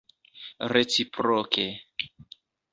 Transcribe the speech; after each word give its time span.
reciproke 0.73 1.67